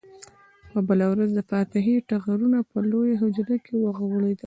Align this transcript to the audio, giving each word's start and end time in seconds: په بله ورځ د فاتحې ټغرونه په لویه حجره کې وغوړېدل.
په 0.71 0.79
بله 0.87 1.05
ورځ 1.11 1.29
د 1.35 1.39
فاتحې 1.51 1.95
ټغرونه 2.09 2.59
په 2.71 2.77
لویه 2.89 3.15
حجره 3.21 3.55
کې 3.65 3.73
وغوړېدل. 3.77 4.39